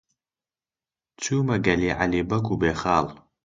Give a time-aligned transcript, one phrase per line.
[1.21, 3.05] چوومە گەلی عەلی بەگ و بێخاڵ.